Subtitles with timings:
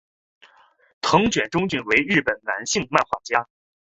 [1.01, 3.47] 藤卷忠俊为日本的男性漫画家。